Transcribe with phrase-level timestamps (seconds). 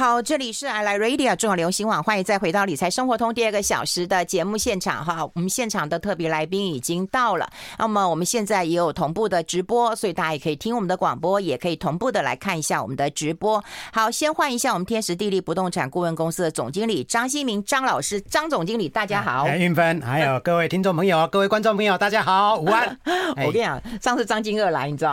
[0.00, 5.28] 好，这里是 I Like Radio 中广流行网，欢迎再回到理财生活通第二个小时的节目现场哈。
[5.34, 7.46] 我们现场的特别来宾已经到了，
[7.78, 13.62] 那么我们现在也有同步的直播，所以大家也可以听我们的广播，也可以同步的来看一下我们的直播。
[13.92, 19.44] 好，先换一下我们天时地利不动产顾问公司的总经理张新明张老师，张总经理，大家好。
[19.44, 22.98] 哎，云芬，还有各位听众朋友、各位观众朋友，大家好，午安。
[23.44, 25.12] 我跟你讲，上次张金二来，你知道，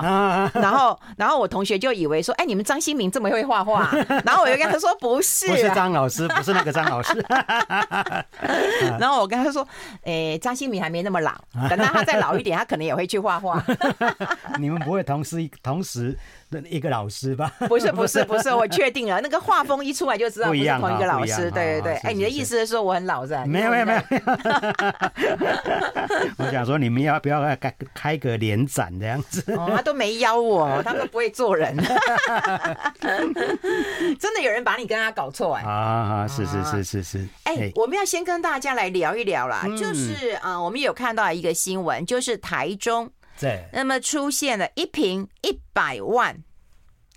[0.54, 3.92] 然后然后我同学就以为说，哎，你们张新明这么会画画，
[4.24, 4.77] 然后我就跟。
[4.78, 7.26] 他说不是，不是张老师，不是那个张老师。
[9.00, 9.68] 然后我跟他说
[10.06, 11.34] ：“诶、欸，张新民还没那么老，
[11.68, 13.64] 等到他再老一点，他可能也会去画画。”
[14.60, 16.16] 你们不会同时同时
[16.47, 17.52] 的一个老师吧？
[17.68, 21.50] 不是，不是， 不是，我确定了，那个画风一出来就知道不是同一个老师。
[21.52, 23.46] 对对对，哎，你的意思是说我很老是吧？
[23.48, 24.02] 没有没有没有。
[26.38, 29.44] 我想说，你们要不要开开个联展这样子？
[29.58, 31.76] 哦，他都没邀我， 他们不会做人。
[34.20, 34.58] 真的有人。
[34.68, 35.64] 把你跟他搞错哎！
[35.64, 37.26] 啊，是是是是是。
[37.44, 43.10] 哎、欸，我们要先跟大家来聊一聊啦，嗯、就是啊、呃，我们有看到一个新闻，就是台中
[43.40, 46.36] 对，那么出现了一瓶一百万，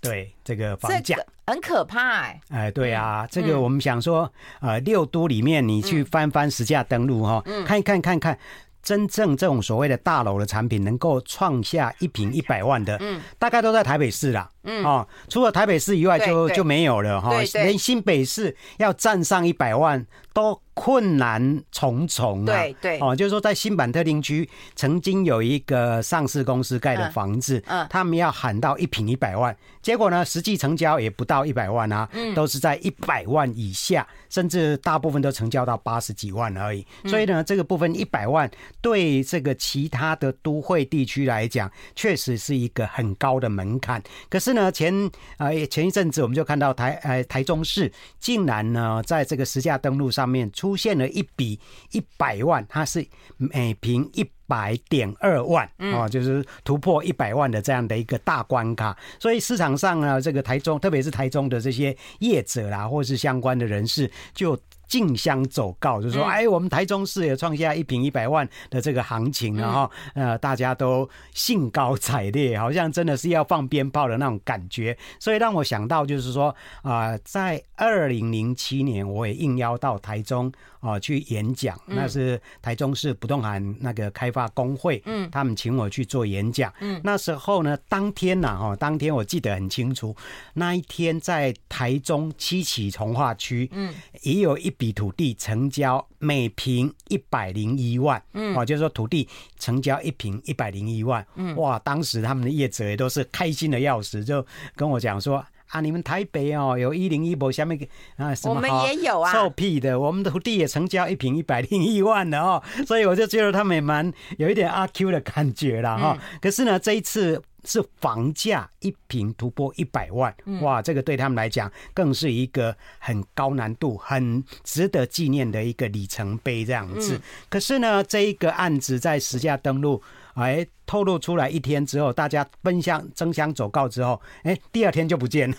[0.01, 1.17] 对这个房价。
[1.47, 2.57] 很可怕哎、欸！
[2.57, 8.37] 哎，对啊，这个我们想说，呃，六都里面你去翻翻实价登录哈，嗯、看一看看看。
[8.83, 38.49] 真正这种所谓的大楼的产品能够创下一平 一百万的，嗯，大概都在台北市啦，嗯，哦，除了台北市以外就就没有了哈，连新北市要站上一百万都困难重重啊，对对，哦，就是说在新版特定区曾经有一个上市公司盖的房子，嗯，他们要喊到一平一百万，结果呢，实际成交也不到一百万啊，嗯，都是在一百万以下，甚至大部分都成交到八十几万而已，所以呢，这个部分一百万。
[38.81, 44.01] 对这个其他的都会地区来讲，确实是一个很高的门槛。
[44.29, 44.93] 可是呢，前
[45.37, 51.59] 呃前一阵子我们就看到台呃台中市竟然呢，在这个实价登录上面出现了一笔
[51.91, 53.05] 一百万，它是
[53.37, 58.97] 每平一百点二万哦，就是突破一百万的这样的一个大关卡。
[59.19, 64.59] 所以市场上呢，这个台中，特别是台中的这些业者啦，或是相关的人士就。
[64.91, 80.51] 竞相走告，就是说，哎，我们台中市也创下一平一百万的这个行情了哈，呃，大家都兴高采烈，好像真的是要放鞭炮的那种感觉，所以让我想到，就是说，啊，在二零零七年，我也应邀到台中
[80.81, 90.13] 啊去演讲，那是台中市不动产那个开发工会，嗯，他们请我去做演讲，嗯，那时候呢，当天呐，哈，当天我记得很清楚，
[90.53, 94.69] 那一天在台中七期从化区，嗯，也有一。
[94.81, 104.43] 笔土地成交每平一百零一万，嗯，哦，就是说土地成交一平一百零一万，嗯，哇，当时他们的业者也都是开心的要死，就
[104.75, 107.77] 跟我讲说啊，你们台北哦有一零一博下面
[108.15, 116.17] 啊什么，我们也有啊，臭屁的，我们的土地也成交一平一百零一万的哦， 所以我就觉得他们也蛮有一点阿 Q 的感觉了哈。
[116.39, 117.41] 可是呢，这一次。
[117.63, 127.21] 是房价一平突破一百万，哇，这个对他们来讲更是一个很高难度、很值得纪念的一个里程碑这样子。
[127.49, 130.01] 可是呢，这一个案子在实价登录，
[130.35, 135.57] 哎，透露出来一天之后，大家奔相争相走告之后，哎，第二天就不见了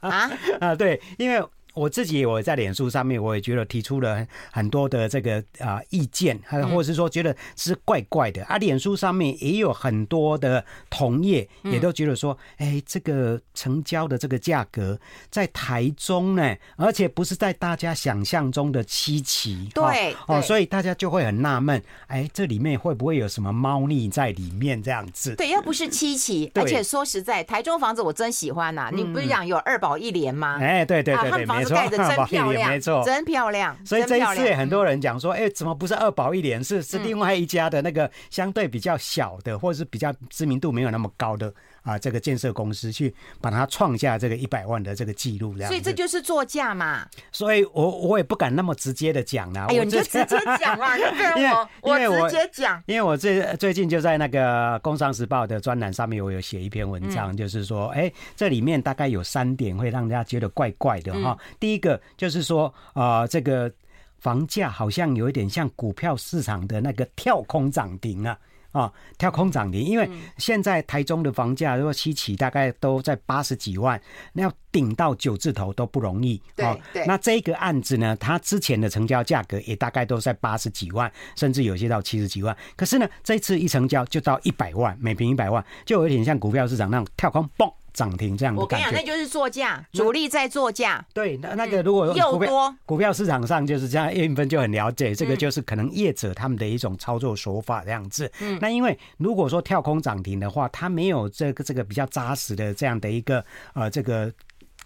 [0.00, 0.74] 啊 啊！
[0.74, 1.42] 对，因为。
[1.74, 6.38] 我自己我在脸书上面，我也觉得提出了很多的这个啊意见，
[6.70, 8.58] 或者是说觉得是怪怪的啊。
[8.58, 14.98] 脸书上面也有很多的同业也都觉得说，哎，这个成交的这个价格
[15.30, 25.34] 在台中呢，而且不是在大家想象中的七期，对哦，所以大家就会很纳闷，哎，这里面会不会有什么猫腻在里面这样子？
[25.36, 28.90] 对，又不是七期，而且说实在，台中房子我真喜欢呐。
[28.92, 30.58] 你不是讲有二保一联吗？
[30.60, 31.61] 哎，对对对对。
[31.68, 33.76] 盖的真 漂亮，没错，真漂亮。
[33.84, 41.52] 所以这一次也很多人讲说，哎，怎么不是二宝一连，是是另外一家的那个相对比较小的，或者是比较知名度没有那么高的。
[41.82, 45.68] 啊，这个建设公司去把它创下这个一百万的这个记录，这样。
[45.68, 47.06] 所以这就是作价嘛。
[47.30, 49.66] 所以我我也不敢那么直接的讲啊。
[49.68, 50.96] 哎呦，你就直接讲啊！
[51.36, 51.50] 因为
[51.84, 61.36] 因为我直接讲，因为我最最近就在那个《工商时报》的专栏上面，我有写一篇文章，就是说，哎，这里面大概有三点会让大家觉得怪怪的哈。
[61.58, 63.72] 第一个就是说，啊，这个
[64.20, 68.38] 房价好像有一点像股票市场的那个跳空涨停啊。
[68.72, 74.00] 啊，跳空涨停，因为现在台中的房价如果七期大概都在八十几万，
[74.32, 76.40] 那要顶到九字头都不容易。
[76.56, 77.06] 对对。
[77.06, 82.56] 那这个案子呢，它之前的成交价格也大概都在八十几万，甚至有些到七十几万。
[82.74, 88.86] 可是呢，这次一成交就到一百万，每平一百万，就有点像股票市场那种跳空，嘣涨停这样的感觉。
[88.86, 91.04] 我跟你讲，那就是作价，主力在作价。
[91.12, 98.30] 对，那那个如果又多，股票市场上就是这样，韵芬就很了解，这个就是可能业者他们的一种操作手法这样子。
[98.40, 103.44] 嗯，那因为如果说跳空涨停的话，它没有这个这个比较扎实的这样的一个
[103.74, 104.32] 呃这个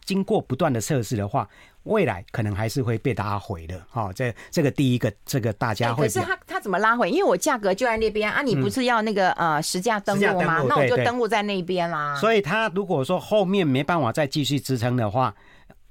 [0.06, 1.46] 经过不断的测试的话。
[1.86, 6.06] 未来可能还是会被拉回的，哈，这这个第一个，这个大家会。
[6.06, 7.08] 可是他他怎么拉回？
[7.08, 10.64] 因为我价格就在那边啊，你不是要那个呃实价登录吗？
[10.68, 12.16] 那我就登录在那边啦。
[12.16, 15.32] 所以他如果说后面没办法再继续支撑的话，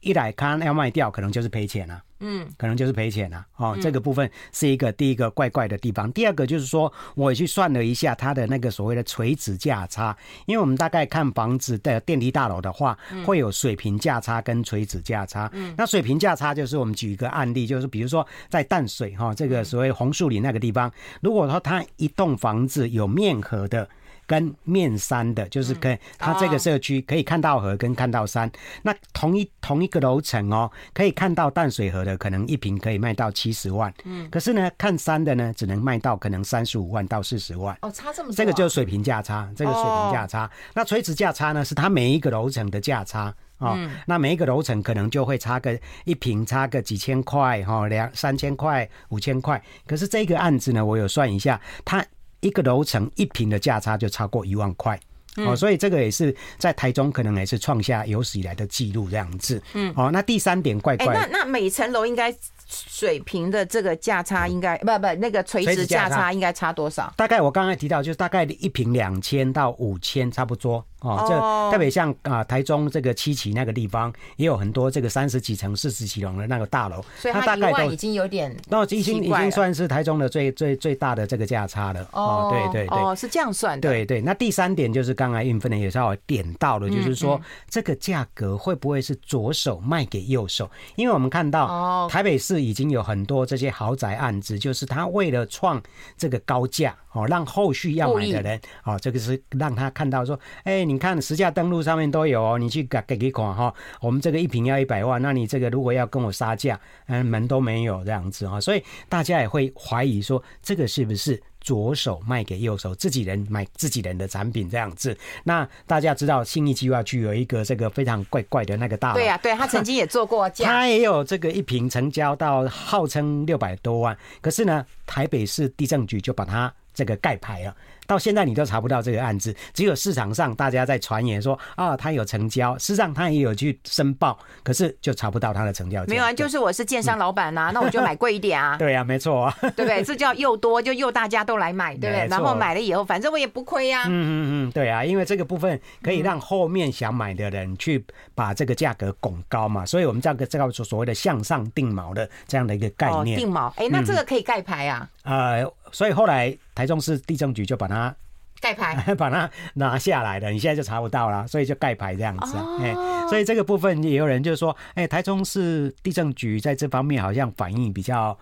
[0.01, 2.03] 一来看要卖掉，可能就是赔钱了。
[2.27, 3.73] 嗯，可能就是赔钱了哦。
[3.75, 6.11] 嗯、这个部分是一个第一个怪怪的地方。
[6.11, 10.17] 第二个就是说，我也去算了一下它的那个所谓的垂直价差，
[10.47, 15.47] 因为我们大概看房子的电梯大楼的话，会有水平价差跟垂直价差。
[15.53, 20.91] 嗯，那水平价差就是我们举一个案例，就是比如说在淡水哈这个所谓红树林那个地方，
[21.21, 23.87] 如果说它一栋房子有面河的。
[24.27, 28.51] 跟面山的，就是可以，它这个社区可以看到河跟看到山。
[28.81, 33.93] 那同一同一个楼层哦，可以看到淡水河的，可能一瓶可以卖到七十万。
[34.03, 37.77] 嗯，可是呢，看山的呢，只能卖到可能三十五万到四十万。
[37.81, 38.35] 哦，差这么多。
[38.35, 40.49] 这个就是水平价差，这个水平价差。
[40.73, 43.77] 那垂直价差呢，是它每一个楼层的价差哦。
[44.07, 49.61] 那每一个楼层可能就会差个一平，差个几千块哈，两三千块、五千块。
[49.85, 52.03] 可是这个案子呢，我有算一下，它。
[52.45, 54.99] 一个楼层一平的价差就超过一万块，
[55.37, 59.59] 哦，所以这个也是在台中可能也是创下有史以来的记录这样子。
[59.73, 62.31] 嗯，哦，那第三点怪怪，那那每层楼应该
[62.67, 67.11] 水平的这个价差应该不不那个垂直价差应该差多少？
[67.17, 70.85] 大概我刚才提到就是大概一平两千到五千差不多。
[71.05, 82.09] 哦，这特别像啊，台中这个七期那个地方，也有很多这个三十几层、四十几层的那个大楼，所以它大概都已经有点，那已经已经算是台中的最最最大的这个价差了。
[82.11, 83.87] 哦，对对对，哦，是这样算的。
[83.87, 90.69] 对对，那第三点就是刚才运分的也稍微点到了，就是说这个价格会不会是左手卖给右手？
[90.95, 95.81] 因为我们看到台北市已经有很多这些豪宅案子，就是他为了创
[96.17, 96.95] 这个高价。
[97.15, 115.17] 哦，让后续要买的人，哦，这个是让他看到说，哎，你看实价登录上面都有哦，你去给给给看哈，我们这个一瓶要一百万，那你这个如果要跟我杀价，嗯，门都没有这样子哈，所以大家也会怀疑说，这个是不是左手卖给右手，自己人买自己人的产品这样子？
[115.43, 126.73] 那大家知道信义计划区有一个这个非常怪怪的那个大楼，对呀，对他曾经也做过价，他也有这个一瓶成交到号称六百多万，可是呢，台北市地政局就把它。
[126.95, 127.75] 这个盖牌了。
[128.05, 136.03] 到现在你都查不到这个案子，只有市场上大家在传言说啊，他有成交，事实上他也有去申报，可是就查不到他的成交。
[136.05, 138.77] 没有啊，就是我是建商老板呐、啊，嗯、那我就买贵一点啊。
[138.79, 140.03] 对啊，没错啊，对不对？
[140.03, 142.27] 这叫又多就又大家都来买，对不对？
[142.27, 144.05] 然后买了以后，反正我也不亏呀、啊。
[144.07, 148.03] 嗯嗯嗯，对啊，因为这个部分可以让后面想买的人去
[148.33, 153.37] 把这个价格拱高嘛，所以我们这个这个所所谓的向上定锚的这样的一个概念。
[153.37, 155.09] 哦、定锚，哎，那这个可以盖牌啊？
[155.23, 158.15] 呃，所以后来台中市地政局就把它。
[158.61, 162.55] 盖牌， 把它拿下来了，你现在就查不到了，所以就盖牌这样子。
[162.79, 168.37] 哎、哦，所以这个部分也有人就说，哎，台中市地政局在这方面好像反应比较。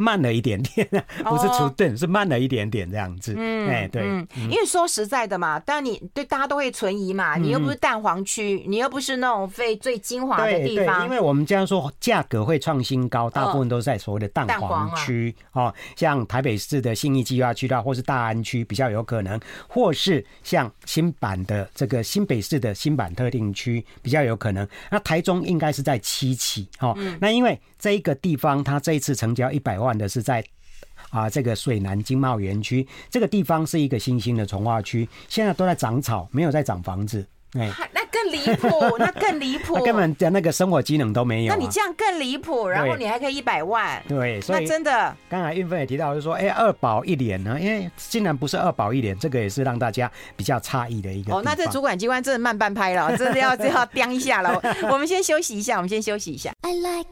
[0.00, 0.88] 慢了一点点，
[1.24, 3.34] 不是迟钝，是慢了一点点这样子。
[3.36, 4.02] 嗯，哎，对，
[4.48, 11.04] 因为说实在的嘛，但你对大家都会存疑嘛，你又不是蛋黄区，你又不是那种非最精华的地方。
[11.04, 19.38] 因为我们这样说，价格会创新高，大部分都是在所谓的蛋黄区哦，像台北市的信义计划区的，或是大安区比较有可能，
[19.68, 24.66] 或是像新版的这个新北市的新版特定区比较有可能。
[24.90, 29.90] 那台中应该是在七期哦，那因为这一个地方它这一次成交一百万。
[29.96, 30.44] 的是在
[31.10, 37.26] 啊，这个水南经贸园区这个地方是一个新兴的从化区，现在都在长草，没有在长房子。
[37.58, 41.54] 哎，那更离谱， 那更离谱，根本的那个生活机能都没有。
[41.54, 45.16] 那你这样更离谱，然后你还可以一百万，对，所以那真的。
[45.28, 51.34] 刚才运芬也提到，就说，哎，二保一年呢，因为竟然不是二保一年，这个也是让大家比较诧异的一个。
[51.34, 54.60] 哦，那这主管机关真的慢半拍了， 真的要 要掂一下了。
[54.90, 56.52] 我们先休息一下，我们先休息一下。
[56.62, 57.10] I like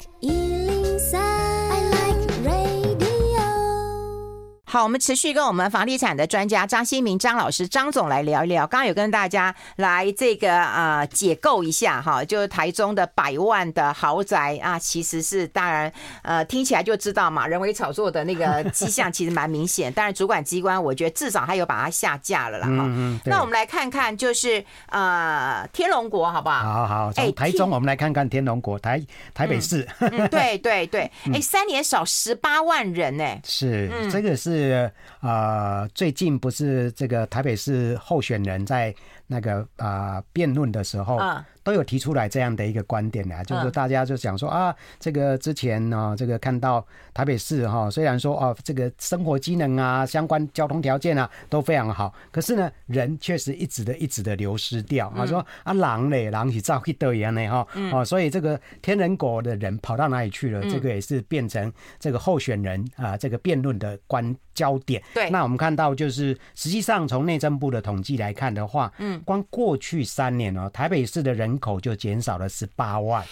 [4.71, 8.67] 好，我们持续跟我们房地产的专家张新明张老师张总来聊一聊。
[8.67, 19.91] 刚刚有跟大家来这个啊、呃、解构一下哈，就是台中的百万的豪宅啊，其实是当然呃听起来就知道嘛，人为炒作的那个迹象其实蛮明显。
[19.91, 22.75] 当然主管机关我觉得至少还有把它下架了啦哈。
[22.75, 23.21] 嗯嗯。
[23.25, 26.61] 那我们来看看就是呃天龙国好不好？
[26.61, 27.13] 好好。
[27.17, 29.89] 哎台中我们来看看天龙国台台北市。
[30.31, 31.11] 对对对。
[31.33, 33.41] 哎，三年少十八万人呢、欸。
[33.47, 34.58] 是，这个是。
[34.59, 38.93] 是啊，最近不是这个台北市候选人在
[39.28, 41.44] 那个啊辩论的时候，嗯。
[41.64, 46.82] 都有提出来这样的一个观点啊，就是说大家就想说啊，这个之前呢，这个看到
[47.12, 55.08] 台北市哈，虽然说哦，这个生活机能啊，相关交通条件啊都非常好，可是呢，人确实一直的、一直的流失掉。
[55.08, 60.62] 啊说啊，狼嘞，狼是照去得样呢哈，哦，所以这个天人国的人跑到哪里去了？
[60.70, 61.70] 这个也是变成
[62.00, 65.02] 这个候选人啊，这个辩论的关焦点。
[65.12, 73.25] 对，那我们看到就是实际上从内政部的统计来看的话，嗯，光过去三年哦，台北市的人口就减少了十八万。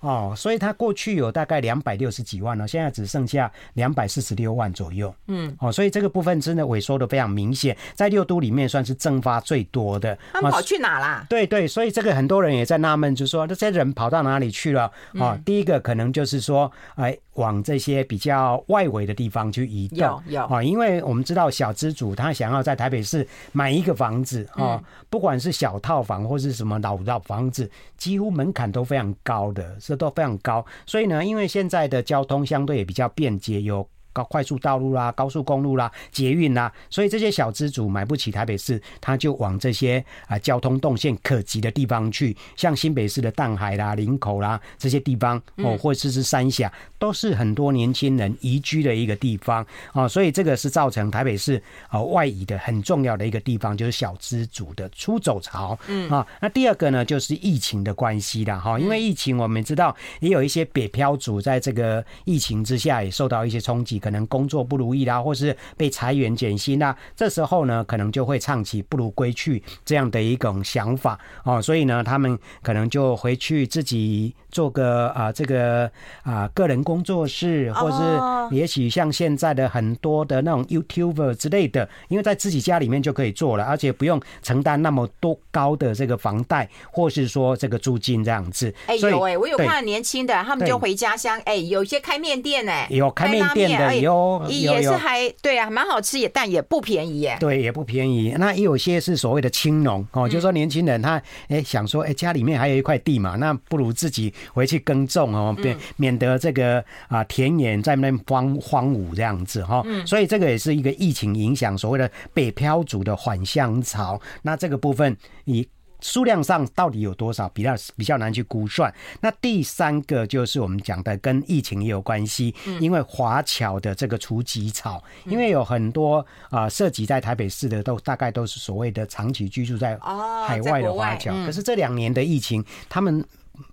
[0.00, 5.12] 哦，所以它过去有大概两百六十几万呢，现在只剩下两百四十六万左右。
[5.26, 10.16] 嗯，哦，所以这个部分真的萎缩的非常明显，在六都里面算是蒸发最多的。
[10.32, 11.26] 他们跑去哪啦？
[11.28, 14.90] 对对，所以这个很多人也在纳闷，就是说这些人跑到哪里去了？
[15.14, 19.98] 哦，第一个可能就是说，哎，往这些比较外围的地方去移动。
[19.98, 29.76] 有有啊，因为我们知道小资主他想要在台北市买一个房子啊，不管是小套房或是什么老老房子，几乎门槛都非常高的。
[29.88, 33.88] 这都非常高，所以呢，因为现在的交通相对也比较便捷，哟。
[34.12, 55.78] 高快速道路啦、高速公路啦、捷运啦，所以这些小资主买不起台北市，他就往这些啊交通动线可及的地方去，像新北市的淡海啦、林口啦这些地方哦，或者是三峡，都是很多年轻人移居的一个地方哦，所以这个是造成台北市啊外移的很重要的一个地方，就是小资主的出走潮。
[55.86, 64.00] 嗯啊，那第二个呢，就是疫情的关系啦哈，因为疫情我们知道也有一些北漂族在这个疫情之下也受到一些冲击。
[64.08, 75.90] 可能工作不如意啦，或是被裁员减薪啦，这时候呢，可能就会唱起不如归去这样的一种想法哦，所以呢，他们可能就回去自己做个啊这个
[76.22, 88.74] 啊个人工作室，或是也许像现在的很多的那种 YouTuber 之类的，因为在自己家里面就可以做了，而且不用承担那么多高的这个房贷，或是说这个租金这样子。
[88.86, 93.87] 哎有哎，我有看年轻的，他们就回家乡，哎，有些开面店哎，有开面店的。
[93.94, 97.36] 有也是还对啊，蛮好吃也，但也不便宜耶。
[97.40, 98.34] 对，也不便宜。
[98.38, 109.84] 那也有些是所谓的青农哦，就是说年轻人他哎想说哎家里面还有一块地嘛，那不如自己回去耕种哦，免免得这个啊田野在那边荒荒芜这样子哈。
[110.06, 114.20] 所以这个也是一个疫情影响所谓的北漂族的返乡潮。
[114.42, 115.66] 那这个部分以。
[116.00, 118.92] 数量上到底有多少，比较比较难去估算。
[119.20, 129.98] 那第三个就是我们讲的跟疫情也有关系，因为华侨的这个除籍草，因为有很多啊涉及在台北市的都大概都是所谓的长期居住在
[130.46, 133.24] 海外的华侨，可是这两年的疫情，他们。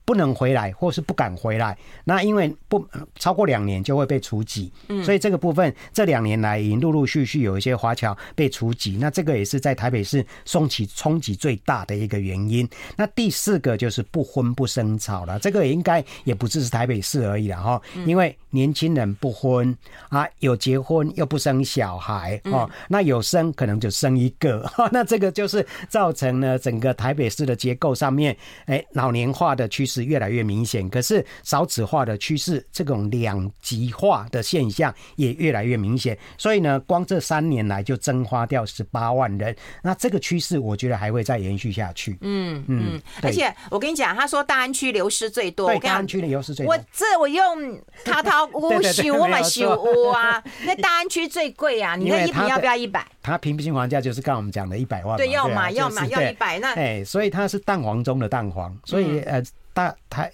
[0.05, 4.71] 不能回来，或是不敢回来，那因为不超过两年就会被除籍，
[5.03, 12.69] 所以这个部分这两年来已经陆陆续续有一些华侨被除籍，那这个也是在台北市送起冲击最大的一个原因。
[12.95, 19.75] 那第四个就是不婚不生潮了，这个应该也不只是台北市而已了哈，因为年轻人不婚
[20.09, 29.94] 啊，有结婚又不生小孩哦，那有生可能就生一个， 那这个就是造成了整个台北市的结构上面，哎，老年化的趋势。
[29.95, 36.17] 是越来越明显，可是少子化的趋势，这种两极化的现象也越来越明显。
[36.37, 42.17] 所以呢，光这三年来就蒸发掉十八万人，那这个趋势我觉得还会再延续下去。
[42.21, 46.73] 嗯嗯，而且我跟你讲，他说大安区流失最多，对，大安区的流失最多。
[46.73, 53.05] 我这我用他他屋修我买修屋啊， 那大安区最贵啊，你那一平要不要一百？
[53.21, 59.41] 它平均房价就是刚我们讲的一百万，对，要买要买要一百那哎，所以它是蛋黄中的蛋黄，所以呃。
[59.75, 60.31] 大台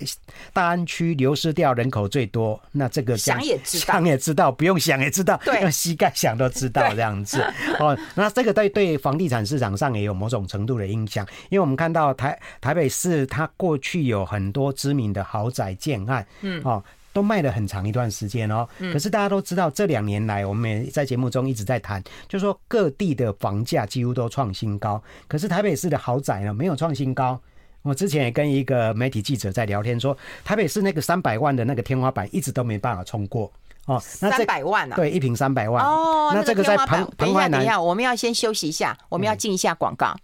[0.54, 7.44] 大安区流失掉人口最多，那这个想也知道，想也知道，不用想也知道，对，用膝盖想都知道这样子。
[7.80, 18.70] 哦，那这个对对房地产市场上也有某种程度的影响，因为我们看到台台北市它过去有很多知名的豪宅建案，嗯，哦，都卖了很长一段时间哦。
[18.94, 27.42] 可是大家都知道，这两年来我们也在节目中一直在谈，就是说各地的房价几乎都创新高，可是台北市的豪宅呢没有创新高。
[27.84, 33.52] 我之前也跟一个媒体记者在聊天，说台北市那个三百万的那个天花板一直都没办法冲过
[33.86, 34.02] 哦。
[34.22, 34.96] 那三百万啊？
[34.96, 36.32] 对，一瓶三百万哦。
[36.34, 40.16] 那这个在彭彭淮南，等一下，我们要先休息一下，我们要进一下广告。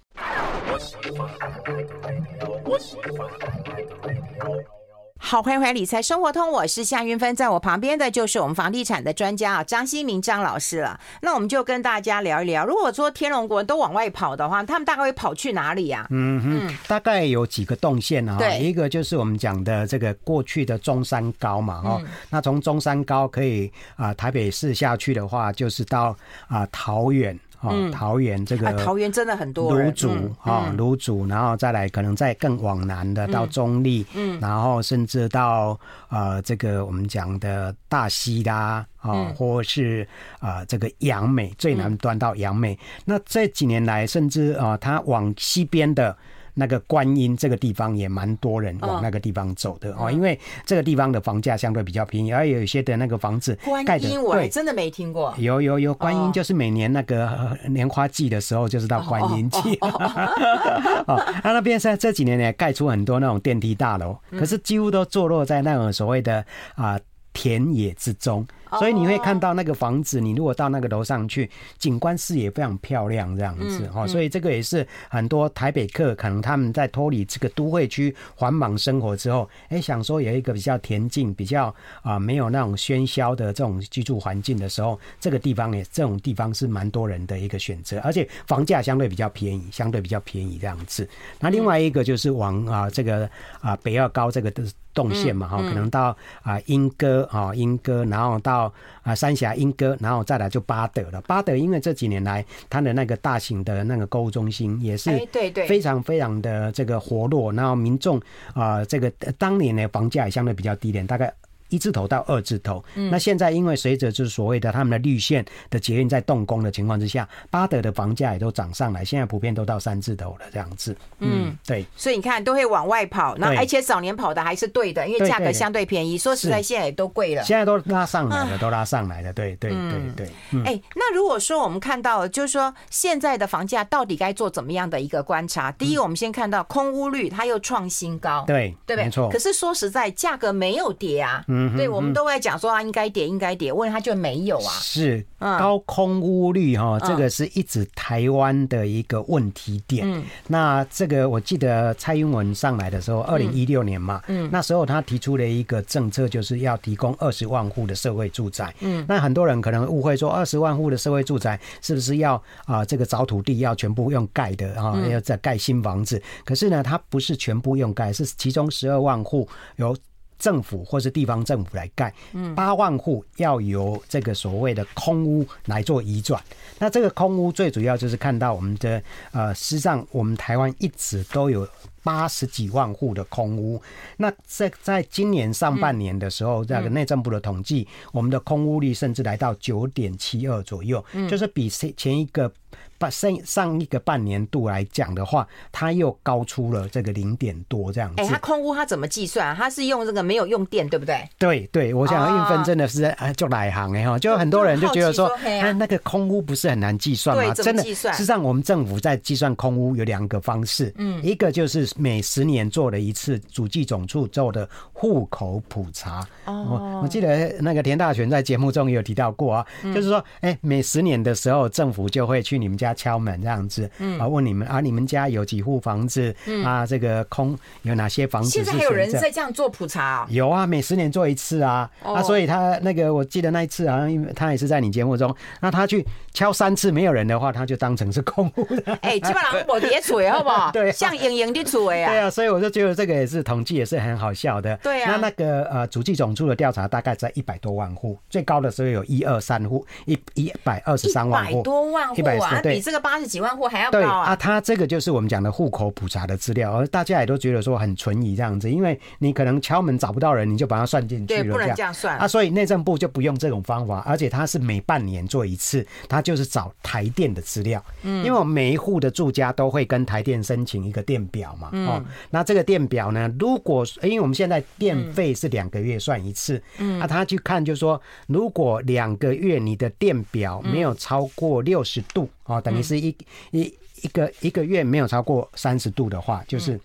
[5.19, 10.97] 好，欢迎回来理财生活通，我是夏云芬，在我旁边的就是我们房地产的专家啊，张新明张老师了。
[11.21, 16.07] 那我们就跟大家聊一聊，如果说天龙国人都往外跑的话，他们大概会跑去哪里呀？
[16.11, 18.37] 嗯哼，大概有几个动线啊。
[18.37, 22.01] 对，一个就是我们讲的这个过去的中山高嘛，哈。
[22.29, 26.15] 那从中山高可以啊，台北市下去的话，就是到
[26.47, 30.09] 啊桃园啊，桃园这个桃园真的很多芦竹
[30.41, 40.07] 啊，芦竹，然后再来可能再更往南的到中立，嗯，然后甚至到呃这个我们讲的大溪啦啊，或是
[40.39, 46.15] 啊这个杨美最南端到杨美，那这几年来甚至啊，它往西边的。
[46.59, 55.31] 那个观音这个地方也蛮多人往那个地方走的哦，因为这个地方的房价相对比较便宜，而有一些的那个房子盖的，我真的没听过。
[55.37, 59.77] 有有有，观音就是每年那个莲花季的时候，就是到观音季。
[59.81, 66.99] 哦，他 那边在这几年呢，盖出很多那种电梯大楼，可是几乎都坐落在那种所谓的啊
[67.33, 68.45] 田野之中。
[68.71, 74.05] 所以你会看到那个房子，你如果到那个楼上去，景观视野非常漂亮，这样子哈。
[74.05, 91.07] 所以这个也是很多台北客可能他们在脱离这个都会区繁忙生活之后，哎，想说有一个比较恬静、比较啊没有那种喧嚣的这种居住环境的时候，这个地方也这种地方是蛮多人的一个选择，而且房价相对比较便宜，相对比较便宜这样子。
[91.39, 93.29] 那另外一个就是往啊这个
[93.61, 98.56] 啊北二高这个的动线嘛哈，可能到啊莺歌啊莺歌，然后到。
[98.57, 98.73] 到
[99.03, 101.21] 啊，三峡莺歌，然后再来就巴德了。
[101.21, 108.19] 巴德因为这几年来，它的那个大型的那个购物中心也是对对非常非常的这个活络，然后民众
[108.53, 111.31] 啊，这个当年的房价也相对比较低廉，大概。
[111.69, 120.95] 一字头到二字头，嗯、那现在因为随着就是所谓的他们的绿线的捷运在动工的情况之下，巴德的房价也都涨上来，现在普遍都到三字头了这样子。
[121.19, 121.85] 嗯，对。
[121.95, 126.17] 所以你看都会往外跑，那而且早年跑的还是对的，因为价格相对便宜。
[126.17, 127.43] 说实在，现在也都贵了。
[127.43, 129.33] 现在都拉上来了，都拉上来了。
[129.33, 130.27] 对对对对。
[130.27, 135.71] 哎、嗯欸，那如果说我们看到，就是说现在的房价到底该做怎么样的一个观察？
[135.73, 139.05] 第一，我们先看到空屋率它又创新高，对对不对？
[139.05, 139.29] 没错。
[139.29, 141.43] 可是说实在，价格没有跌啊。
[141.47, 144.71] 嗯，对，我们都会讲说啊，应该跌，应该跌，问他就没有啊。
[144.81, 150.09] 是高空屋率哈，这个是一直台湾的一个问题点。
[150.09, 158.73] 嗯，那这个我记得蔡英文上来的时候，二零一六年嘛，嗯，那时候他提出了一个政策，就是要提供二十万户的社会住宅。
[158.79, 166.21] 嗯，那很多人可能误会说，二十万户的社会住宅是不是要啊这个找土地要全部用盖的啊，要再盖新房子？
[166.43, 169.95] 可是呢，它不是全部用盖，是其中十二万户由。
[170.37, 172.13] 政府或是地方政府来盖，
[172.55, 176.41] 八万户要由这个所谓的空屋来做移转。
[176.79, 181.67] 那这个空屋最主要就是看到我们的呃，实际上我们台湾一直都有
[182.03, 183.81] 八十几万户的空屋。
[184.17, 192.51] 那在在今年上半年的时候，这个内政部的统计，我们的空屋率甚至来到九点七二左右，就是比前前一个。
[192.97, 198.21] 把上上一个半年度来讲的话，它又高出了这个零点多这样子。
[198.21, 199.55] 哎、欸，它空屋它怎么计算？
[199.55, 201.27] 它是用这个没有用电，对不对？
[201.37, 207.53] 对对，我想运分真的是啊，就哪一行哎哈，就很多人就觉得说，哎，那个空屋不是很难计算吗？
[207.53, 216.27] 真的，实际上我们政府在计算空屋有两个方式，嗯，一个就是每十年做了一次主计总处做的户口普查。
[216.45, 222.86] 哦，我我记得那个田大权在节目中也有提到过啊，就是说，哎，每十年的时候，政府就会去你们家。
[222.93, 226.33] 敲门这样子，啊，问你们啊，你们家有几户房子？
[226.63, 228.49] 啊，这个空有哪些房子？
[228.49, 230.25] 现在还有人在这样做普查？
[230.29, 231.89] 有啊，每十年做一次啊。
[232.03, 238.97] 啊，所以他那个，我记得那一次好像，他也是在你节目中，那他去敲三次没有人的话，他就当成是空屋的。
[239.01, 240.71] 哎，基本上我叠锤好不好？
[240.73, 242.11] 对，像盈盈的锤啊。
[242.11, 244.75] 对啊，所以我就觉得这个也是统计也是很好笑的。
[244.77, 245.11] 对啊。
[245.11, 252.76] 那那个呃，主计总处的调查大概在一百多万户，最高的时候有一二三户，一一百二十三万户，一百多万户啊，对。
[252.77, 254.01] 比这个八十几万户还要高啊！
[254.01, 262.27] 对啊，它这个就是我们讲的户口普查的资料，而大家也都觉得说很存疑这样子，因为你可能敲门找不到人，你就把它算进去了，对，不能这样算啊。
[262.27, 282.29] 所以内政部就不用这种方法，而且它是每半年做一次，它就是找台电的资料，嗯，因为我们每一户的住家都会跟台电申请一个电表嘛，哦，那这个电表呢，如果因为我们现在电费是两个月算一次，嗯，啊，他去看就是说，如果两个月你的电表没有超过六十度。
[282.47, 283.15] 哦，等于是一
[283.51, 286.77] 一一个一个月没有超过三十度的话，就是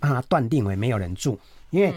[0.00, 1.38] 把它断定为没有人住。
[1.76, 1.92] 因为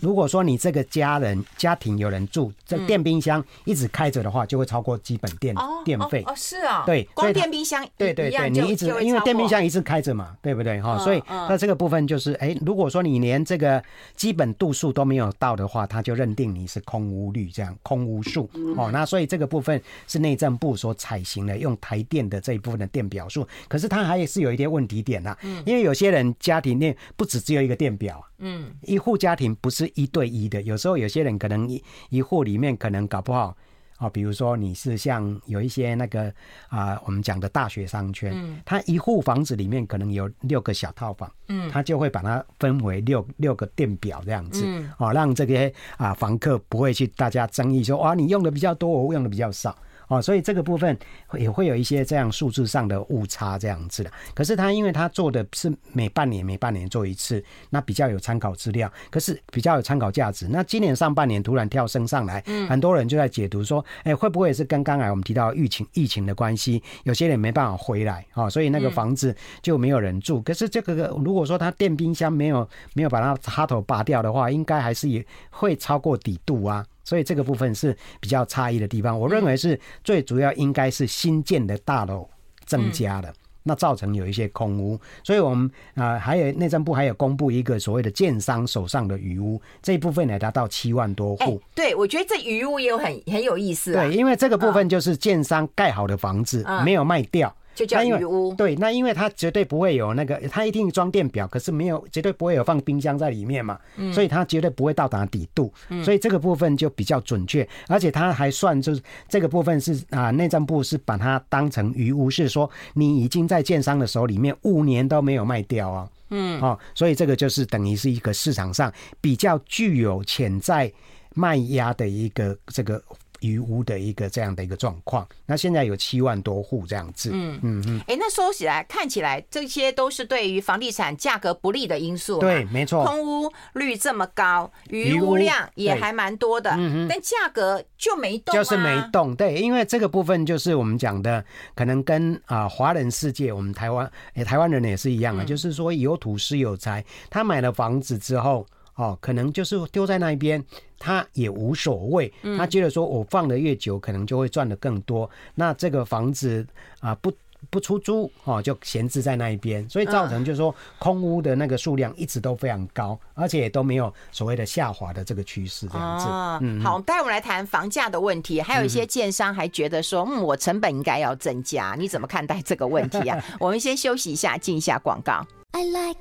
[0.00, 6.22] 如果说你这个家人家庭有人住，这电冰箱一直开着的话，就会超过基本电电费。
[6.26, 10.78] 哦，是啊，对，光电冰箱，对对对，你一直因为电冰箱一直开着嘛，对不对？
[10.82, 10.98] 哈？
[10.98, 13.82] 所以那这个部分就是，哎，如果说你连这个
[14.14, 18.50] 基本度数都没有到的话，他就认定你是空屋率这样空屋数。
[18.76, 18.90] 哦。
[18.92, 33.56] 那所以这个部分是内政部所采行的用台电的这一部分的电表数，可是它还是有一些问题点呐，因为有些人家庭内不只只有一个电表，嗯，一户家庭不是一对一的，有时候有些人可能一一户里面可能搞不好
[33.98, 36.24] 哦，比如说你是像有一些那个
[36.68, 49.76] 啊、呃，我们讲的大学商圈，嗯，它一户房子里面可能有六个小套房，嗯，它就会把它分为六六个电表这样子，嗯，哦，让这些啊房客不会去大家争议说，哇，你用的比较多，我用的比较少。
[50.08, 50.96] 哦，所以这个部分
[51.32, 54.10] 也会有一些这样数字上的误差这样子的。
[54.34, 60.46] 可是他因为他做的是每半年每半年做一次，那比较有参考资料，可是比较有参考价值。
[60.48, 66.82] 那今年上半年突然跳升上来，很多人就在解读说，哎，会不会是跟刚才我们提到疫情疫情的关系？
[67.04, 70.40] 有些人没办法回来，哦，所以那个房子就没有人住。
[70.42, 76.84] 可是这个如果说他电冰箱没有没有把它插头拔掉的话，应该还是也会超过底度啊。
[77.04, 82.28] 所以这个部分是比较差异的地方，我认为是最主要应该是新建的大楼
[82.64, 84.98] 增加了，那造成有一些空屋。
[85.22, 91.60] 所以我们啊，还有内政部还有公布一个所谓的建商手上的余屋，这一部分呢达到七万多户。
[91.74, 93.92] 对，我觉得这余屋也有很很有意思。
[93.92, 97.54] 对，因为这个部分就是建商盖好的房子没有卖掉。
[97.74, 103.78] 就叫鱼屋，对，那因为它绝对不会有那个，它一定装电表，可是没有，绝对不会有放冰箱在里面嘛，
[104.12, 105.72] 所以它绝对不会到达底度，
[106.04, 120.92] 所以这个部分就比较准确，而且它还算就是这个部分是啊，内政部是把它当成鱼屋，是说你已经在建商的手里面五年都没有卖掉啊，嗯，哦，所以这个就是等于是一个市场上比较具有潜在
[121.34, 123.02] 卖压的一个这个。
[123.40, 127.58] 余屋的一个这样的一个状况，那现在有七万多户这样子，嗯。
[127.62, 141.44] 嗯嗯，哎，那说起来看起来这些都是对于房地产价格不利的因素，对，没错，空屋率这么高，余屋量也还蛮多的，嗯嗯，但价格就没动，就是没动，对，因为这个部分就是我们讲的，
[141.74, 148.66] 可能跟啊华人世界，我们台湾，哎，台湾人也是一样啊，就是说有土是有财，他买了房子之后。
[148.96, 150.64] 哦，可能就是丢在那一边，
[150.98, 152.32] 他也无所谓。
[152.56, 155.28] 他觉得说，我放的越久，可能就会赚的更多。
[155.54, 156.64] 那这个房子
[157.00, 157.32] 啊，不
[157.70, 166.26] 不出租哦，就闲置在那一边，所以造成就是说，空屋的那个数量一直都非常高，而且也都没有所谓的下滑的这个趋势这样子。
[166.60, 168.60] 嗯，好，待会我们来谈房价的问题。
[168.60, 173.42] 还有一些建商还觉得说，嗯，我成本应该要增加，你怎么看待这个问题啊？
[173.58, 175.44] 我们先休息一下，进一下广告。
[175.72, 176.20] I like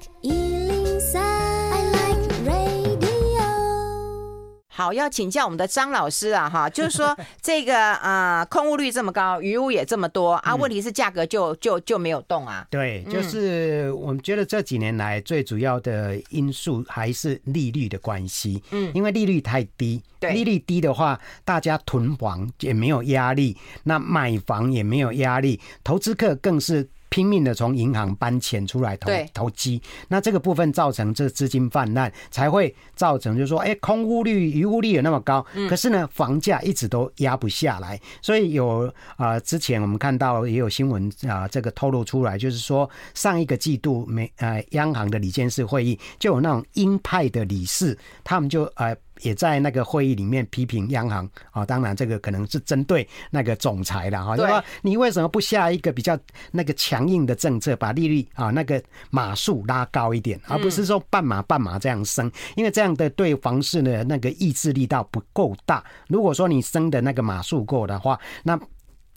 [4.75, 12.65] 好，要请教我们的张老师啊，哈， 就是说这个啊、呃，空屋率这么高，余屋也这么多啊，问题是价格就就就没有动啊。
[12.71, 26.89] 对，就是我们觉得这几年来最主要的因素还是利率的关系，嗯，因为利率太低，对，利率低的话，大家囤房也没有压力，那买房也没有压力，投资客更是。
[27.13, 38.01] 拼命的从银行搬钱出来投投机，那这个部分造成这资金泛滥，才会造成就是说，哎，空屋率、余屋率有那么高，可是呢，房价一直都压不下来。
[38.19, 48.97] 所以有啊，之前我们看到也有新闻啊，这个透露出来，就是说上一个季度美呃央行的理监事会议就有那种鹰派的理事，他们就呃。
[49.23, 56.17] 也在那个会议里面批评央行啊，当然这个可能是针对那个总裁了哈，就说你为什么不下一个比较
[56.51, 65.83] 那个强硬的政策，把利率啊那个码数拉高一点，而不是说半码半码这样升，因为这样的对房市的那个抑制力道不够大。
[66.07, 68.59] 如果说你升的那个码数够的话，那。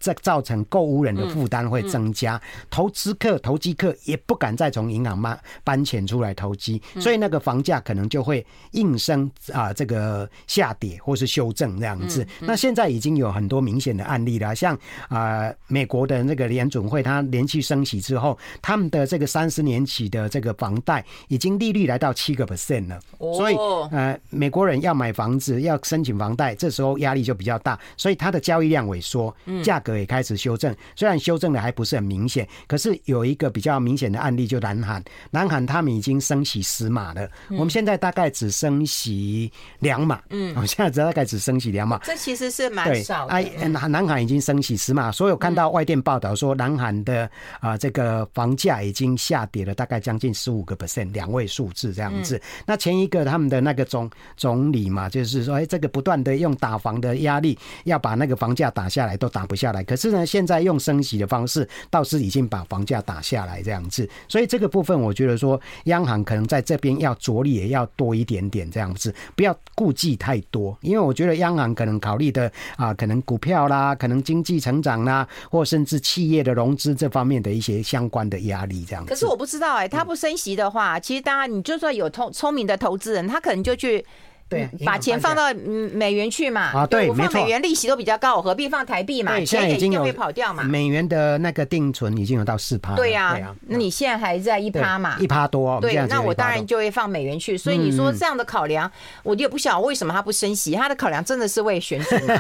[0.07, 2.41] 这造成购物人的负担会增加，
[2.71, 12.25] 投资客、投机客也不敢再从银行搬搬钱出来投机，所以那个房价可能就会应声啊，这个下跌或是修正这样子。
[12.39, 23.01] 那现在已经有很多明显的案例了，像啊美国的那个联准会，它连续升息之后，他们的这个三十年期的这个房贷已经利率来到七个 percent 了。
[23.19, 23.57] 所以
[23.91, 29.96] 呃，美国人要买房子要申请房贷，这时候压力就比较大，所以它的交易量萎缩，价格。
[29.97, 43.33] 也开始修正，虽然修正的还不是很明显，可是有一个比较明显的案例，就南韩，南韩他们已经升息十码了，我们现在大概只升息两码，嗯，我现在大概只升息两码，这其实是蛮少的。
[43.33, 47.29] 哎，南南韩已经升息十码，所以我看到外电报道说，南韩的
[47.61, 52.41] 啊这个房价已经下跌了大概将近十五个 percent，两位数字这样子。
[52.67, 59.83] 那前一个他们的那个总总理嘛，就是说，哎，这个不断的用打房的压力，要把那个房价打下来，都打不下来。
[59.87, 79.09] 可是呢，现在用升息的方式，倒是已经把房价打下来这样子，所以这个部分我觉得说，央行可能在这边要着力也要多一点点这样子，不要顾忌太多，因为我觉得央行可能考虑的啊，可能股票啦，可能经济成长啦，或甚至企业的融资这方面的一些相关的压力这样子。
[79.09, 84.05] 可是我不知道哎、他不升息的话，其实当然你就算有聪聪明的投资人，他可能就去。
[84.49, 85.53] 对，把钱放到
[85.93, 86.61] 美元去嘛。
[86.73, 89.33] 啊，对，我放美元利息都比较高，我何必放台币嘛？
[89.33, 90.63] 对，现在已经有会跑掉嘛。
[90.63, 92.95] 美元的那个定存已经有到四趴。
[92.95, 95.17] 对呀，那你现在还在一趴嘛？
[95.19, 95.81] 一趴多。
[95.81, 97.59] 对，那我当然就会放美元去。
[97.59, 98.91] 所以你说这样的考量，
[99.23, 100.73] 我也不晓得为什么他不升息。
[100.73, 102.35] 他的考量真的是为选举嘛？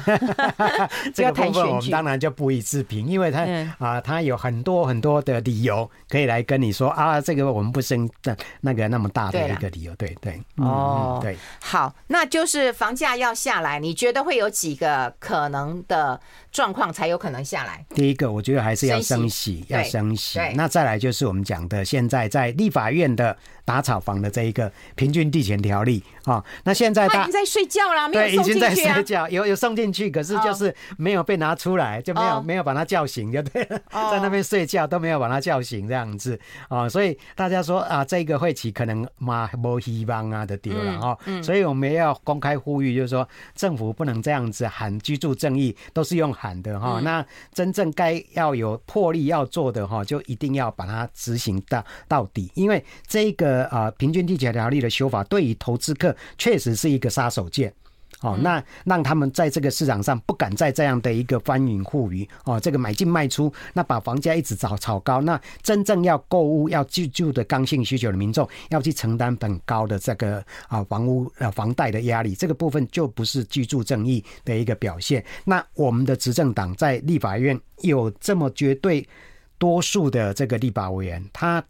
[1.12, 3.46] 这个部分我们当然就不予置评，因为他
[3.78, 9.92] 啊，他有很多很多的理由可以来跟你说啊，这个我们不升的那个那么大的一个理由。
[9.96, 10.40] 对对。
[10.56, 11.36] 哦，对。
[11.60, 16.20] 好，那就是房价要下来，你觉得会有几个可能的
[16.56, 17.84] 状况才有可能下来？
[17.94, 20.38] 第一个，我觉得还是要升息，要升息。
[20.54, 28.08] 那再来就是我们讲的，现在在立法院的打草房的这一个平均地权条例啊，那现在他已经在睡觉了？
[28.10, 33.78] 对，已经在睡觉，有有送进去，可是就是没有被拿出来，就没有没有把他叫醒，就对了，
[34.10, 36.40] 在那边睡觉都没有把他叫醒这样子
[36.70, 53.66] 啊，所以大家说啊，这个会期可能嘛没希望啊的丢了哈，所以我们要公开呼吁，就是说政府不能这样子喊居住正义，都是用喊的哈，那真正该要有魄力要做的哈，就一定要把它执行到到底，因为这个。
[53.66, 57.70] 啊，平均地权条例的修法对于投资客确实是一个杀手锏。
[58.20, 62.28] 哦，那让他们在这个市场上不敢再这样的一个翻云覆雨。
[62.44, 75.24] 哦，这个买进卖出，那把房价一直炒炒高，那真正要购物要居住的刚性需求的民众要去承担很高的这个啊房屋呃房贷的压力，这个部分就不是居住正义的一个表现。
[75.44, 79.06] 那我们的执政党在立法院有这么绝对
[79.58, 81.64] 多数的这个立法委员，他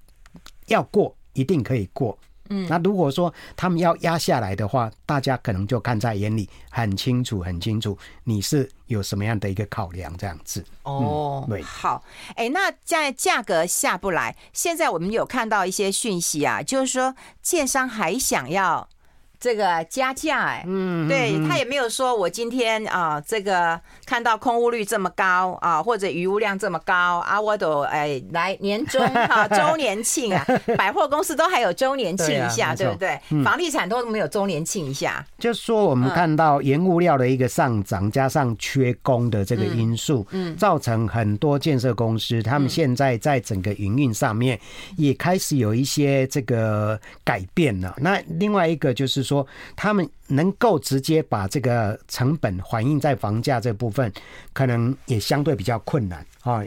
[0.67, 1.15] 要过。
[1.37, 2.19] 一定可以过，
[2.51, 10.65] 嗯，那如果说他们要压下来的话，大家可能就看在眼里，很清楚，很清楚，你是有什么样的一个考量，这样子。
[10.83, 18.89] 哦，对，好，哎、欸，那在价格下不来，现在我们有看到一些讯息啊，就是说建商还想要。
[19.39, 30.45] 这个加价哎，嗯，对他也没有说，我今天啊，这个看到空屋率这么高啊，或者余屋量这么高啊，我都哎来年终哈 周年庆啊，
[30.77, 33.21] 百货公司都还有周年庆一下，对不对？
[33.45, 35.25] 房地产都没有周年庆一下。
[35.39, 44.59] 就是说我们看到原物料的一个上涨，加上缺工的这个因素，嗯，造成很多建设公司他们现在在整个营运上面
[44.97, 47.95] 也开始有一些这个改变了。
[47.99, 49.36] 那另外一个就是说。
[49.37, 54.13] 说他们能够直接把这个成本反映在房价这部分，
[54.53, 56.25] 可能也相对比较困难。
[56.43, 56.63] 啊，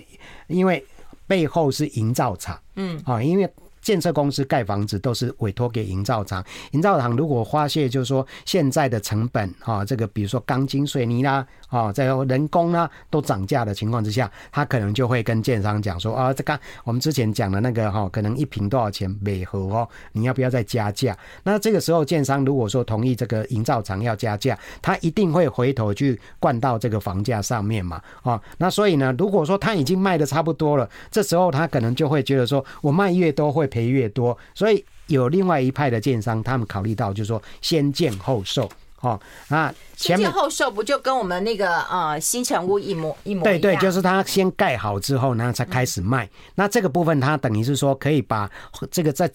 [0.47, 0.83] 因为
[1.27, 3.01] 背后是营造厂，嗯。
[3.05, 3.49] 啊，因为。
[3.81, 21.17] 建设公司盖房子都是委托给营造厂，营造厂如果发现就是说现在的成本啊，这个比如说钢筋、水泥啦，啊，在人工啊都涨价的情况之下，他可能就会跟建商讲说啊，这个我们之前讲的那个哈，可能一瓶多少钱每盒哦，你要不要再加价？
[21.43, 38.69] 那这个时候建商如果说同意这个营造厂要加价，他一定会回头去灌到这个房价上面嘛，啊，那所以呢，如果说他已经卖的差不多了，这时候他可能就会觉得说我卖越多会赔越多，所以有另外一派的建商，他们考虑到就是说先建后售，
[39.01, 48.49] 哦，那前建后售不就跟我们那个呃新城屋一模一模对对，就是它先盖好之后呢才开始卖，那这个部分它等于是说可以把
[48.91, 49.31] 这个在。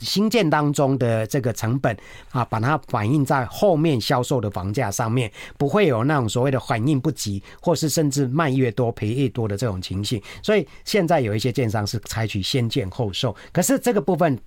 [0.00, 1.96] 新建当中的这个成本
[2.30, 10.20] 啊，把它反映在后面销售的房价上面，不会有那种所谓的反应不及，或是甚至卖越多赔越多的这种情形。
[10.42, 14.38] 所以现在有一些建商是采取先建后售，可是这个部分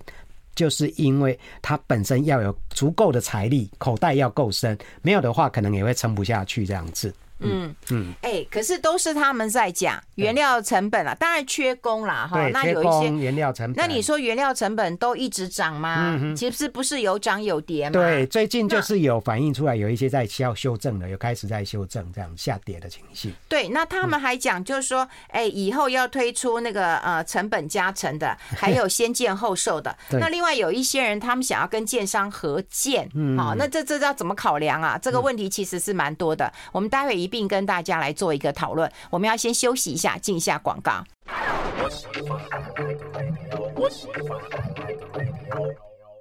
[0.54, 7.14] 就是因为它本身要有足够的财力，口袋要够深，没有的话可能也会撑不下去这样子。
[7.40, 12.48] 嗯嗯，哎、欸，可是都是他们在讲原料成本啊，当然缺工啦哈。
[12.48, 16.18] 那有一些原料成本，那你说原料成本都一直涨吗？
[16.20, 17.92] 嗯，其实不是有涨有跌吗？
[17.92, 23.32] 对，最近就是有反映出来，有一些在需要修正的，有开始在修正这样下跌的情绪。
[23.48, 29.96] 对，那他们还讲就是说，哎，以后要推出那个呃成本加成的， 还有先建后售的。
[30.10, 34.98] 那另外有一些人，他们想要跟建商合建，嗯，好，那这这要怎么考量啊？
[35.00, 36.52] 这个问题其实是蛮多的。
[36.72, 37.29] 我们待会一。
[37.30, 38.90] 并跟大家来做一个讨论。
[39.08, 41.02] 我们要先休息一下，进一下广告。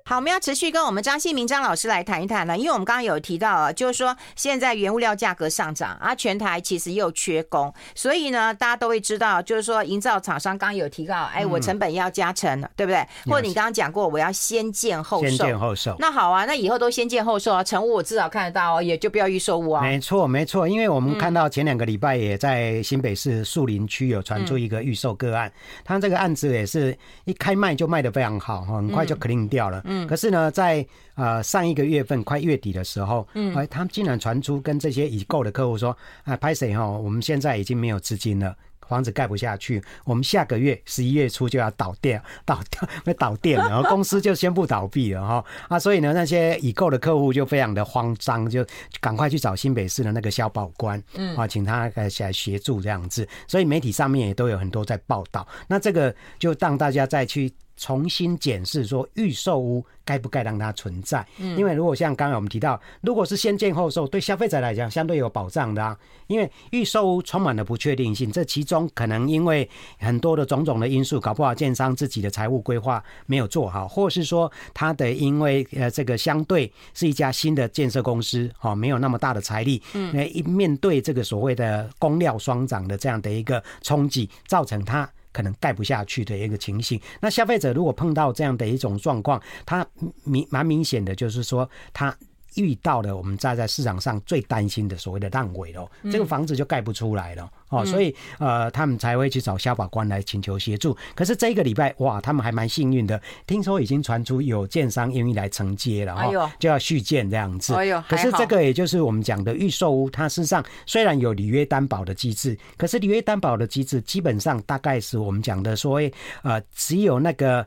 [0.10, 13.06] 好，我们要持续跟我们张信明张老师来谈一谈呢，因为我们刚刚有提到啊，就是说现在原物料价格上涨啊，全台其实又缺工，所以呢，大家都会知道，就是说营造厂商刚刚有提到，哎，我成本要加成，对不对？
[13.28, 15.96] 或者你刚刚讲过，我要先建后售，先建后售。
[16.00, 19.84] 那好啊，那以后都先建后售啊，成屋我至少看得到哦，也就不要预售屋啊。
[19.84, 25.52] 没错，没错，因为我们看到前两个礼拜也在新北市树林区有传出一个预售个案，
[25.86, 29.80] 他这个案子也是一开卖就卖的非常好哈，很快就 clean 掉了。
[29.86, 30.86] 嗯嗯，可是呢，在
[31.16, 38.56] 呃上一个月份快月底的时候，嗯，哎，他们竟然传出跟这些已购的客户说，啊，拍谁哈，我们现在已经没有资金了。
[38.88, 48.66] 房子盖不下去，我们下个月十一月初就要倒店， 倒掉会倒店，然 后公司就宣布倒闭了哈啊，所以呢，那些已购的客户就非常的慌张，就
[49.00, 57.54] 赶快去找新北市的那个消保官，嗯啊，请他来协助这样子，所以媒体上面也都有很多在报道，那这个就让大家再去。
[57.80, 61.26] 重新检视说预售屋该不该让它存在？
[61.38, 65.98] 嗯，因为如果像刚才我们提到，如果是先建后售，对消费者来讲相对有保障的啊。
[66.28, 85.10] 因为预售屋充满了不确定性，这其中可能因为很多的种种的因素，搞不好建商自己的财务规划没有做好，或是说他的因为呃这个相对是一家新的建设公司哦，没有那么大的财力，嗯，一面对这个所谓的工料双涨的这样的一个冲击，造成他。
[85.32, 87.00] 可能盖不下去的一个情形。
[87.22, 89.86] 那消费者如果碰到这样的一种状况，他
[90.24, 92.16] 明蛮明显的就是说他。
[92.56, 100.96] 遇到了我们站在市场上最担心的所谓的烂尾楼，这个房子就盖不出来了哦，所以呃，他们才会去找消保官来请求协助。
[101.16, 107.74] 可是这一个礼拜哇，他们还蛮幸运的，听说已经传出有建商愿意来承接了哦，就要续建这样子。
[108.08, 116.12] 可是这个也就是我们讲的预售屋，它事实上虽然有履约担保的机制，可是履约担保的机制基本上大概是我们讲的所谓
[116.44, 117.66] 呃，只有那个。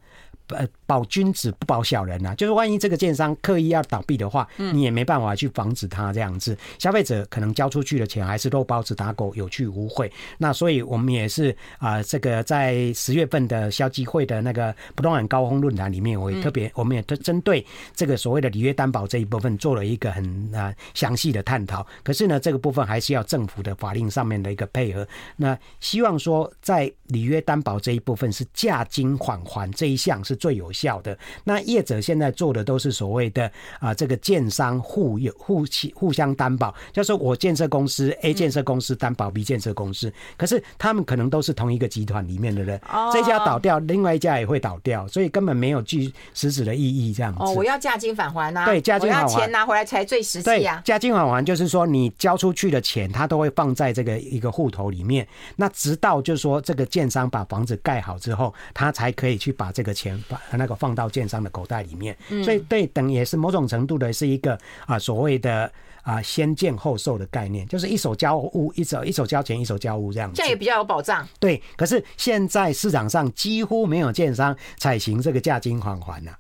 [0.53, 6.57] 呃，保君子不保小人、啊，就是万一这个建商刻意要倒闭的话，你也没办法去防止他这样子。
[6.79, 10.11] 消费者可能交出去的钱还是肉包子打狗，有去无回。
[10.37, 21.87] 那所以我们也是啊、呃，这个在十月份的消基会的那个不动产高峰论坛里面，我也特别，我们也针针对这个所谓的履约担保这一部分做了一个很啊详细的探讨。
[22.03, 25.09] 可是呢，这个部分还是要政府的法令上面的一个配合。
[25.37, 30.37] 那希望说，在履约担保这一部分是价金缓还这一项是。
[30.43, 31.17] 最有效的。
[31.45, 47.39] 那业者现在做的都是所谓的啊，这个建商互有互起互相担保，就是我建设公司 A 建设公司担保 B 建设公司，可是他们可能都是同一个集团里面的人，哦这家倒掉，另外一家也会倒掉，所以根本没有具实质的意义这样子。
[47.41, 50.83] 哦，我要价金返还啊，对，价金返还，钱拿回来才最实际啊。
[50.85, 60.19] 价金返还就是说，你交出去的钱，他都会放在这个一个户头里面，那直到就是说这个建商把房子盖好之后，他才可以去把这个钱。
[60.33, 65.71] 把那个放到建商的口袋里面，所以对等也是某种程度的是一个啊所谓的
[66.03, 71.27] 啊先建后售的概念，就是一手交物，一手一手交钱，一手交物这样子，这样也比较有保障。
[71.39, 76.33] 对，可是现在市场上几乎没有建商采行这个价金返还了。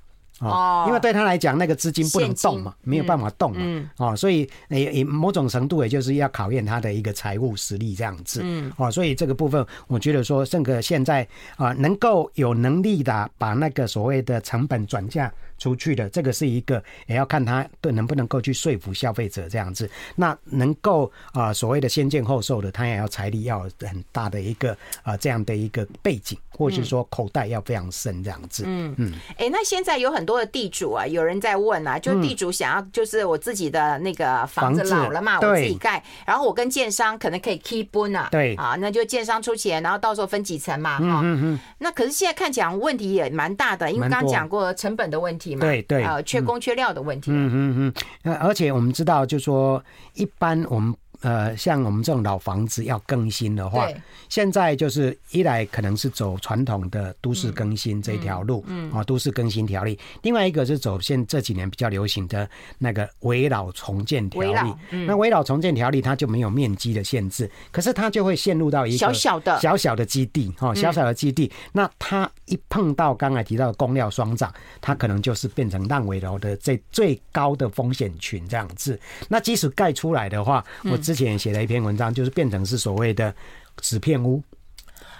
[0.42, 11.26] 哦，因为对他来讲，那个资金不能动嘛，没有办法动嘛，嗯，哦，所以也也某种程度也就是要考验他的一个财务实力这样子，嗯，哦，所以这个部分，我觉得说，这个现在
[11.56, 15.32] 啊，能够有能力的把那个所谓的成本转嫁。
[15.58, 19.88] 出去的这个是一个，也要看他对能不能够去说服消费者这样子。
[20.16, 24.72] 那能够啊、呃、所谓的先见后售的，他也要财力要很大的一个
[25.04, 28.64] 啊、呃、这样的一个背景，或者是说口袋要非常深这样子。
[28.66, 29.12] 嗯嗯。
[29.30, 41.20] 哎、欸，那现在有很多的地主啊，有人在问啊，就地主想要就是我自己的那个房子老了嘛，我自己盖，然后我跟建商可能可以 keep 分啊，对啊，那就建商出钱，然后到时候分几层嘛，哈。
[41.22, 41.58] 嗯嗯。
[41.78, 45.60] 那可是现在看起来问题也蛮大的，因为刚刚讲过成本的问题嘛。
[45.60, 47.30] 对对，呃，缺工缺料的问题。
[47.32, 49.82] 嗯嗯嗯，而且我们知道，就是说
[50.14, 50.94] 一般我们。
[51.22, 53.88] 呃，像我们这种老房子要更新的话，
[54.28, 64.74] 现在就是一来可能是走传统的都市更新这条路，嗯，啊，都市更新条例；另外一个是走现这几年比较流行的那个围老重建条例。
[64.90, 71.50] 嗯那围老重建条例它就没有面积的限制，可是它就会陷入到一个小小的小小的基地，哈，小小的基地。
[71.72, 78.98] 那它一碰到刚才提到的工料双涨，它可能就是变成烂尾楼的最最高的风险群这样子。
[79.28, 83.34] 那即使盖出来的话，我之前写了一篇文章，就是变成是所谓的
[83.82, 84.42] 纸片屋。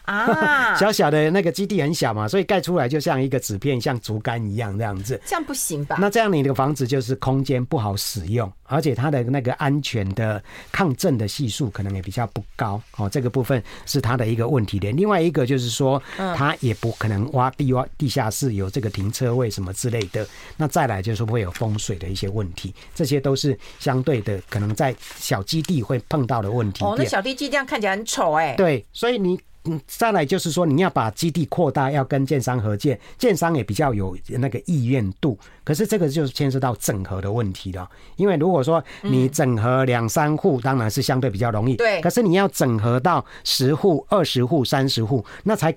[0.04, 5.20] 啊， 小小的那个基地很小嘛，所以盖出来就像一个纸片，像竹竿一样这样子。
[5.24, 5.96] 这样不行吧？
[6.00, 13.08] 那这样你的房子就是空间不好使用，而且它的那个安全的抗震的系数可能也比较不高哦。
[13.08, 14.96] 这个部分是它的一个问题点。
[14.96, 20.26] 另外一个就是说，它也不可能挖地挖地下室有这个停车位什么之类的。
[20.56, 26.84] 那再来就是会有风水的一些问题，这些都是相对的可能在小基地会碰到的问题。
[26.84, 28.54] 哦，那小地基这样看起来很丑哎。
[28.56, 29.38] 对，所以你。
[29.64, 35.38] 嗯，再来就是说，你要把基地扩大，要跟建商合建，建商也比较有那个意愿度。
[35.62, 41.76] 可是这个就是牵涉到整合的问题了，因为如果说你整合两三户，当然是相对比较容易。
[41.76, 42.00] 对。
[42.00, 45.72] 可是你要整合到十户、二十户、三十户，那才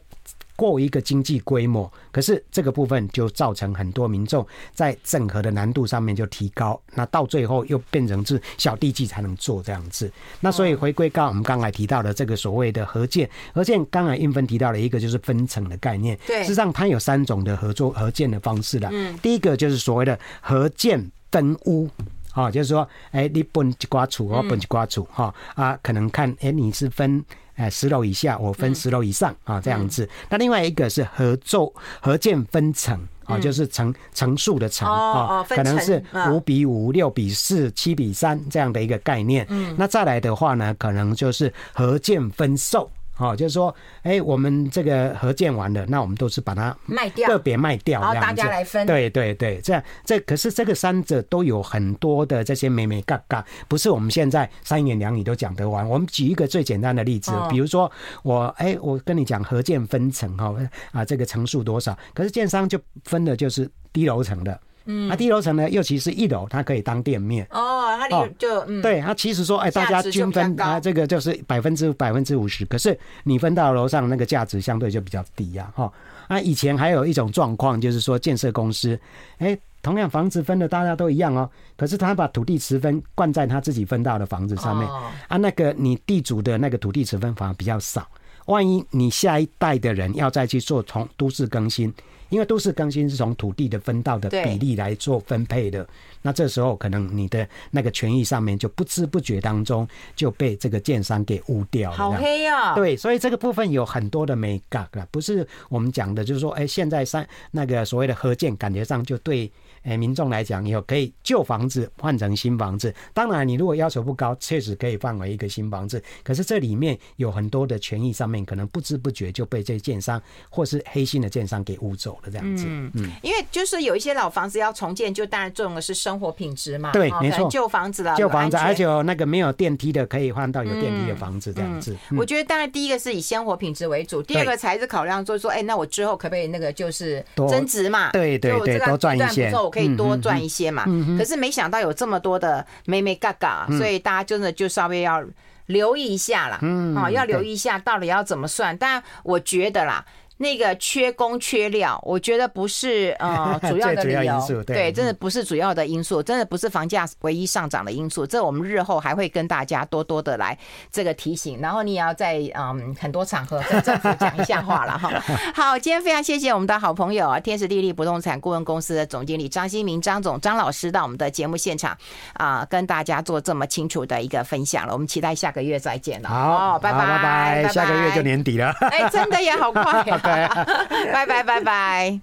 [0.56, 10.12] 过一个经济规模，可是这个部分就造成很多民众在整合的难度上面就提高，那到最后又变成是小地计才能做这样子。
[10.40, 18.90] 那所以回归到我们刚才提到的这个所谓的合建，合建刚才英芬提到了一个就是分层的概念，对，事实上它有三种的合作合建的方式了。
[18.92, 21.90] 嗯，第一个就是所谓的合建分屋。
[22.36, 27.24] 哦，就是说，哎，你分一瓜厝，我分一瓜厝，哈啊，可能看，哎，你是分，
[27.56, 30.08] 哎，十楼以下，我分十楼以上，啊，这样子。
[30.30, 39.46] 那另外一个是合奏合建分层，啊，就是层层数的层，啊，可能是五比五、六比四、七比三这样的一个概念。
[39.50, 42.90] 嗯，那再来的话呢，可能就是合建分售。
[43.16, 48.86] 好，就是说，哎，我们这个合建完了，那我们都是把它卖掉，个别卖掉，然后大家来分。
[48.86, 55.88] 对对对，这样这可是这个三者都有很多的这些美美嘎嘎，不是我们现在三言两语都讲得完。
[55.88, 57.90] 我们举一个最简单的例子，比如说
[58.22, 60.54] 我哎，我跟你讲合建分层哈
[60.92, 61.98] 啊，这个层数多少？
[62.14, 64.60] 可是建商就分的就是低楼层的。
[64.86, 67.84] 嗯，那低楼层呢，尤其是一楼，它可以当店面哦。
[67.98, 72.66] 它里就、嗯、对，它其实说，哎，大家均分啊，这个就是百分之百分之五十。
[72.66, 75.92] 可是你分到楼上那个价值相对就比较低呀，哈。
[76.28, 79.00] 那以前还有一种状况，就是说建设公司，
[79.38, 84.88] 哎，同样房子分的大家都一样哦，可是他把土地持分灌在他自己分到的房子上面
[85.28, 88.08] 啊，那个你地主的那个土地持分反而比较少。
[88.48, 91.92] 万一你下一代的人要再去做从都市更新。
[92.30, 95.88] 因为都市更新是从土地的分到的比例来做分配的，
[96.22, 101.98] 那这时候可能你的那个权益上面就不知不觉当中就被这个建商给污掉了。
[101.98, 102.76] 好黑啊！
[102.76, 109.52] 对，所以这个部分有很多的美感了，不是我们讲的，就是说，哎，现在三那个所谓的合建，感觉上就对。
[109.86, 112.94] 哎，民众来讲，以后可以旧房子换成新房子。
[113.14, 116.02] 当然，你如果要求不高，确实可以换为一个新房子。
[116.24, 120.20] 可是这里面有很多的权益上面，可能不知不觉就被这些建商
[120.50, 122.66] 或是黑心的建商给污走了，这样子。
[122.68, 123.12] 嗯嗯。
[123.22, 126.92] 因为就是有一些老房子要重建，就当然重的是生活品质嘛。
[126.92, 127.48] 对，没错。
[127.52, 131.96] 旧房子了，旧房子，而且有那个没有电梯的，可以换到有电梯的房子，这样子。
[132.18, 138.10] 我觉得当然第一个是以生活品质为主，第二个才是考量，就是说，哎，那我之后可不可以那个就是增值嘛？
[138.12, 139.52] 对对对，多赚一些。
[139.76, 140.86] 可以多赚一些嘛，
[141.18, 145.22] 可是没想到有这么多的妹妹嘎嘎，所以大家真的就稍微要
[145.66, 146.58] 留意一下啦，
[146.96, 148.78] 啊，要留意一下到底要怎么算。
[148.78, 150.06] 但我觉得啦。
[150.38, 158.28] 那个缺工缺料，我觉得不是 呃主要的理由，对，真的不是主要的因素，真的不是房价唯一上涨的因素。
[158.28, 160.58] 这我们日后还会跟大家多多的来
[160.92, 165.10] 这个提醒，然后你也要在嗯很多场合跟政府讲一下话了哈。
[165.56, 171.98] 好，今天非常谢谢我们的好朋友啊，天时地利不动产顾问公司的总经理张新明张总张老师到我们的节目现场
[172.34, 174.92] 啊，跟大家做这么清楚的一个分享了。
[174.92, 176.28] 我们期待下个月再见了。
[176.28, 178.72] 好，拜拜拜拜，下个月就年底了。
[178.82, 180.04] 哎，真的也好快。
[180.26, 182.22] 拜拜拜拜。